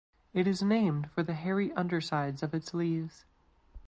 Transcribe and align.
It 0.33 0.47
is 0.47 0.63
named 0.63 1.11
for 1.11 1.21
the 1.21 1.35
hairy 1.35 1.71
undersides 1.73 2.41
of 2.41 2.55
its 2.55 2.73
leaves. 2.73 3.23